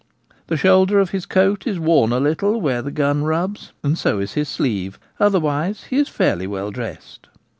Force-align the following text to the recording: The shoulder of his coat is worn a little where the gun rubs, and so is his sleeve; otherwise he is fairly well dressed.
The 0.47 0.57
shoulder 0.57 0.99
of 0.99 1.11
his 1.11 1.27
coat 1.27 1.67
is 1.67 1.77
worn 1.77 2.11
a 2.11 2.19
little 2.19 2.59
where 2.59 2.81
the 2.81 2.89
gun 2.89 3.23
rubs, 3.23 3.71
and 3.83 3.99
so 3.99 4.17
is 4.17 4.33
his 4.33 4.49
sleeve; 4.49 4.97
otherwise 5.19 5.83
he 5.91 5.97
is 5.97 6.09
fairly 6.09 6.47
well 6.47 6.71
dressed. 6.71 7.27